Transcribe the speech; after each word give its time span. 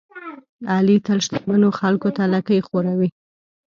علي 0.73 0.95
تل 1.05 1.17
شتمنو 1.25 1.69
خلکوته 1.79 2.23
لکۍ 2.33 2.59
خوروي. 2.67 3.09